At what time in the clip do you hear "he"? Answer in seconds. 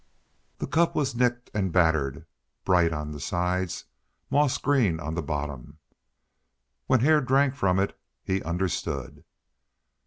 8.23-8.41